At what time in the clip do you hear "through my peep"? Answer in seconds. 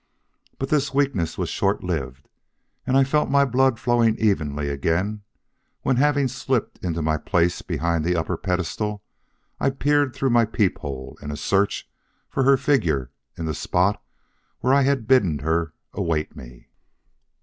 10.15-10.79